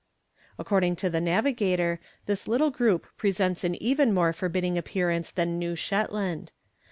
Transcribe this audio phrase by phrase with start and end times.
[0.57, 5.75] According to the navigator, this little group presents an even more forbidding appearance than New
[5.75, 6.51] Shetland.